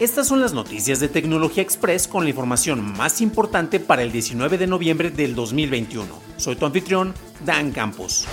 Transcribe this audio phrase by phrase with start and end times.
[0.00, 4.56] Estas son las noticias de Tecnología Express con la información más importante para el 19
[4.56, 6.06] de noviembre del 2021.
[6.36, 8.24] Soy tu anfitrión, Dan Campos.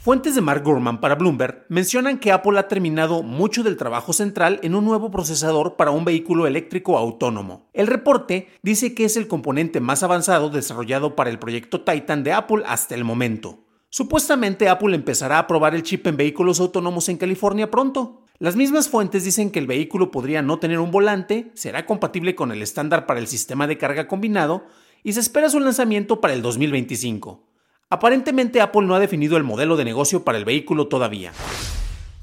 [0.00, 4.58] Fuentes de Mark Gurman para Bloomberg mencionan que Apple ha terminado mucho del trabajo central
[4.64, 7.68] en un nuevo procesador para un vehículo eléctrico autónomo.
[7.74, 12.32] El reporte dice que es el componente más avanzado desarrollado para el proyecto Titan de
[12.32, 13.60] Apple hasta el momento.
[13.88, 18.24] Supuestamente Apple empezará a probar el chip en vehículos autónomos en California pronto.
[18.40, 22.52] Las mismas fuentes dicen que el vehículo podría no tener un volante, será compatible con
[22.52, 24.64] el estándar para el sistema de carga combinado
[25.02, 27.44] y se espera su lanzamiento para el 2025.
[27.90, 31.32] Aparentemente Apple no ha definido el modelo de negocio para el vehículo todavía.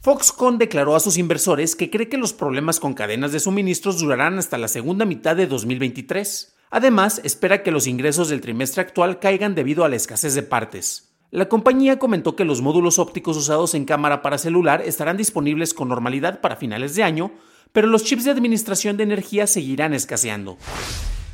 [0.04, 4.40] Foxconn declaró a sus inversores que cree que los problemas con cadenas de suministros durarán
[4.40, 6.56] hasta la segunda mitad de 2023.
[6.70, 11.15] Además, espera que los ingresos del trimestre actual caigan debido a la escasez de partes.
[11.31, 15.90] La compañía comentó que los módulos ópticos usados en cámara para celular estarán disponibles con
[15.90, 17.31] normalidad para finales de año,
[17.72, 20.58] pero los chips de administración de energía seguirán escaseando.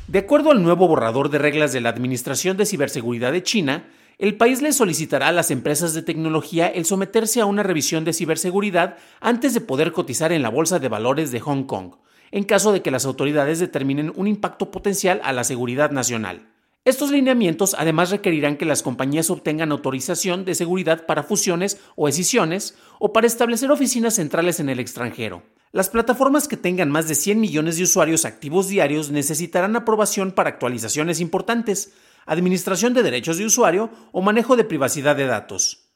[0.08, 3.84] De acuerdo al nuevo borrador de reglas de la Administración de Ciberseguridad de China,
[4.18, 8.12] el país le solicitará a las empresas de tecnología el someterse a una revisión de
[8.12, 11.94] ciberseguridad antes de poder cotizar en la Bolsa de Valores de Hong Kong,
[12.30, 16.51] en caso de que las autoridades determinen un impacto potencial a la seguridad nacional.
[16.84, 22.76] Estos lineamientos además requerirán que las compañías obtengan autorización de seguridad para fusiones o escisiones
[22.98, 25.44] o para establecer oficinas centrales en el extranjero.
[25.70, 30.50] Las plataformas que tengan más de 100 millones de usuarios activos diarios necesitarán aprobación para
[30.50, 31.92] actualizaciones importantes,
[32.26, 35.92] administración de derechos de usuario o manejo de privacidad de datos.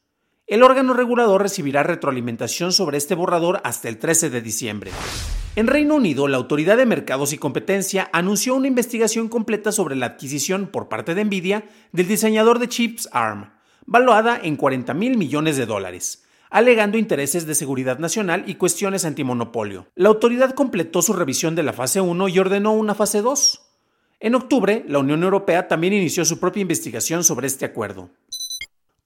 [0.47, 4.91] El órgano regulador recibirá retroalimentación sobre este borrador hasta el 13 de diciembre.
[5.57, 10.05] En Reino Unido, la Autoridad de Mercados y Competencia anunció una investigación completa sobre la
[10.05, 13.49] adquisición por parte de Nvidia del diseñador de chips ARM,
[13.87, 19.87] valuada en 40 mil millones de dólares, alegando intereses de seguridad nacional y cuestiones antimonopolio.
[19.95, 23.59] La autoridad completó su revisión de la fase 1 y ordenó una fase 2.
[24.19, 28.11] En octubre, la Unión Europea también inició su propia investigación sobre este acuerdo.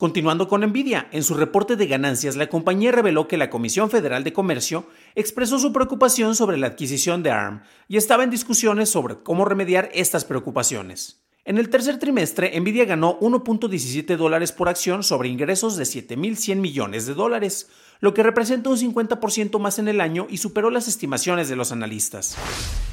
[0.01, 4.23] Continuando con Nvidia, en su reporte de ganancias, la compañía reveló que la Comisión Federal
[4.23, 9.22] de Comercio expresó su preocupación sobre la adquisición de ARM y estaba en discusiones sobre
[9.22, 11.22] cómo remediar estas preocupaciones.
[11.45, 17.06] En el tercer trimestre, Nvidia ganó 1.17 dólares por acción sobre ingresos de 7.100 millones
[17.06, 17.69] de dólares,
[18.00, 21.72] lo que representa un 50% más en el año y superó las estimaciones de los
[21.72, 22.35] analistas.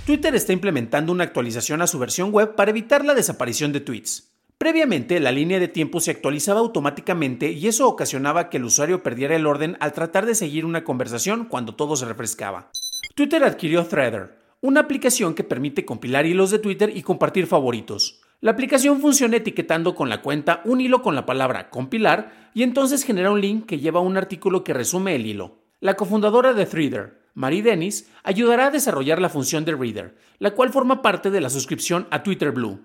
[0.05, 4.28] Twitter está implementando una actualización a su versión web para evitar la desaparición de tweets.
[4.59, 9.37] Previamente, la línea de tiempo se actualizaba automáticamente y eso ocasionaba que el usuario perdiera
[9.37, 12.73] el orden al tratar de seguir una conversación cuando todo se refrescaba.
[13.15, 18.21] Twitter adquirió Threader, una aplicación que permite compilar hilos de Twitter y compartir favoritos.
[18.41, 23.05] La aplicación funciona etiquetando con la cuenta un hilo con la palabra compilar y entonces
[23.05, 25.59] genera un link que lleva un artículo que resume el hilo.
[25.79, 30.71] La cofundadora de Threader, Marie Dennis, ayudará a desarrollar la función de Reader, la cual
[30.71, 32.81] forma parte de la suscripción a Twitter Blue.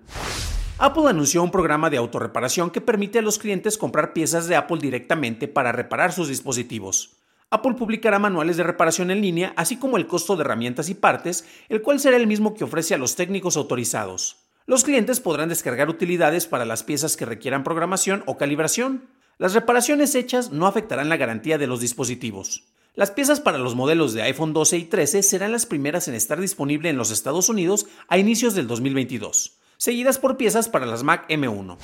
[0.78, 4.78] Apple anunció un programa de autorreparación que permite a los clientes comprar piezas de Apple
[4.80, 7.12] directamente para reparar sus dispositivos.
[7.48, 11.44] Apple publicará manuales de reparación en línea, así como el costo de herramientas y partes,
[11.68, 14.38] el cual será el mismo que ofrece a los técnicos autorizados.
[14.66, 19.04] Los clientes podrán descargar utilidades para las piezas que requieran programación o calibración.
[19.38, 22.64] Las reparaciones hechas no afectarán la garantía de los dispositivos.
[22.96, 26.40] Las piezas para los modelos de iPhone 12 y 13 serán las primeras en estar
[26.40, 31.28] disponibles en los Estados Unidos a inicios del 2022 seguidas por piezas para las Mac
[31.28, 31.76] M1.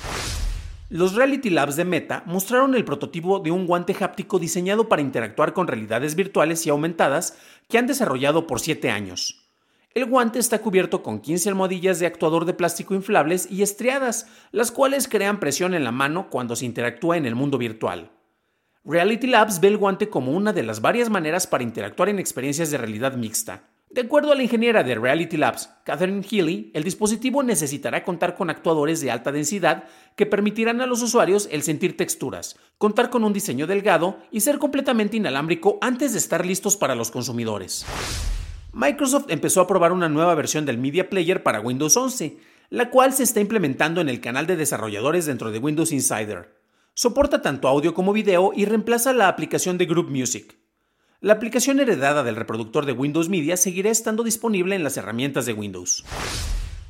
[0.89, 5.53] Los Reality Labs de Meta mostraron el prototipo de un guante háptico diseñado para interactuar
[5.53, 7.37] con realidades virtuales y aumentadas
[7.69, 9.47] que han desarrollado por 7 años.
[9.93, 14.71] El guante está cubierto con 15 almohadillas de actuador de plástico inflables y estriadas, las
[14.71, 18.09] cuales crean presión en la mano cuando se interactúa en el mundo virtual.
[18.83, 22.71] Reality Labs ve el guante como una de las varias maneras para interactuar en experiencias
[22.71, 23.70] de realidad mixta.
[23.93, 28.49] De acuerdo a la ingeniera de Reality Labs, Catherine Healy, el dispositivo necesitará contar con
[28.49, 29.83] actuadores de alta densidad
[30.15, 34.59] que permitirán a los usuarios el sentir texturas, contar con un diseño delgado y ser
[34.59, 37.85] completamente inalámbrico antes de estar listos para los consumidores.
[38.71, 42.37] Microsoft empezó a probar una nueva versión del Media Player para Windows 11,
[42.69, 46.55] la cual se está implementando en el canal de desarrolladores dentro de Windows Insider.
[46.93, 50.60] Soporta tanto audio como video y reemplaza la aplicación de Group Music.
[51.23, 55.53] La aplicación heredada del reproductor de Windows Media seguirá estando disponible en las herramientas de
[55.53, 56.03] Windows.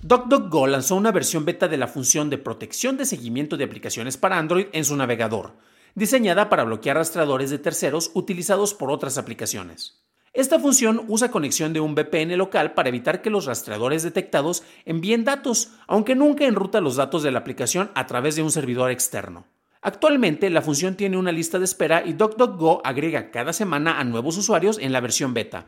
[0.04, 4.38] DuckDuckGo lanzó una versión beta de la función de protección de seguimiento de aplicaciones para
[4.38, 5.58] Android en su navegador,
[5.96, 10.02] diseñada para bloquear rastreadores de terceros utilizados por otras aplicaciones.
[10.32, 15.26] Esta función usa conexión de un VPN local para evitar que los rastreadores detectados envíen
[15.26, 19.46] datos, aunque nunca enruta los datos de la aplicación a través de un servidor externo.
[19.84, 24.38] Actualmente la función tiene una lista de espera y DuckDuckGo agrega cada semana a nuevos
[24.38, 25.66] usuarios en la versión beta.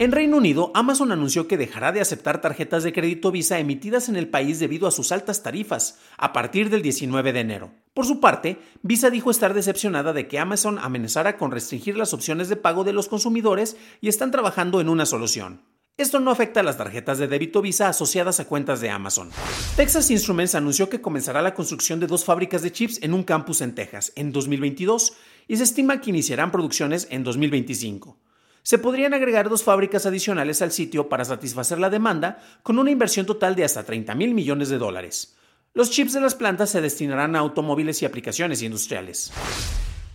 [0.00, 4.16] En Reino Unido, Amazon anunció que dejará de aceptar tarjetas de crédito Visa emitidas en
[4.16, 7.70] el país debido a sus altas tarifas a partir del 19 de enero.
[7.94, 12.48] Por su parte, Visa dijo estar decepcionada de que Amazon amenazara con restringir las opciones
[12.48, 15.60] de pago de los consumidores y están trabajando en una solución.
[16.00, 19.28] Esto no afecta a las tarjetas de débito Visa asociadas a cuentas de Amazon.
[19.76, 23.60] Texas Instruments anunció que comenzará la construcción de dos fábricas de chips en un campus
[23.60, 25.12] en Texas en 2022
[25.46, 28.16] y se estima que iniciarán producciones en 2025.
[28.62, 33.26] Se podrían agregar dos fábricas adicionales al sitio para satisfacer la demanda con una inversión
[33.26, 35.36] total de hasta 30 mil millones de dólares.
[35.74, 39.32] Los chips de las plantas se destinarán a automóviles y aplicaciones industriales.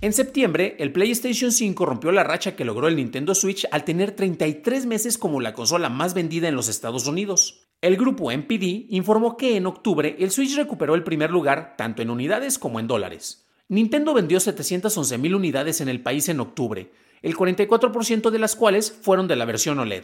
[0.06, 4.12] En septiembre, el PlayStation 5 rompió la racha que logró el Nintendo Switch al tener
[4.12, 7.66] 33 meses como la consola más vendida en los Estados Unidos.
[7.82, 12.12] El grupo MPD informó que en octubre el Switch recuperó el primer lugar tanto en
[12.12, 13.48] unidades como en dólares.
[13.68, 16.92] Nintendo vendió 711.000 unidades en el país en octubre,
[17.24, 20.04] el 44% de las cuales fueron de la versión OLED.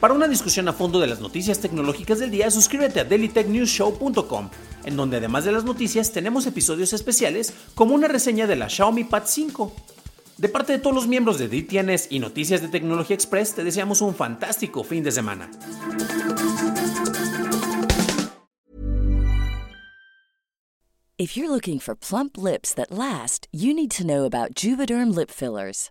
[0.00, 4.50] Para una discusión a fondo de las noticias tecnológicas del día, suscríbete a dailytechnewsshow.com,
[4.84, 9.02] en donde además de las noticias tenemos episodios especiales como una reseña de la Xiaomi
[9.04, 9.72] Pad 5.
[10.36, 14.00] De parte de todos los miembros de DTNS y Noticias de Tecnología Express, te deseamos
[14.00, 15.50] un fantástico fin de semana.
[21.18, 25.32] If you're looking for plump lips that last, you need to know about Juvederm lip
[25.32, 25.90] fillers.